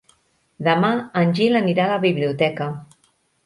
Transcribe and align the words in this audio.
Demà 0.67 0.89
en 1.21 1.35
Gil 1.41 1.59
anirà 1.61 1.87
a 1.87 1.93
la 1.95 2.03
biblioteca. 2.09 2.73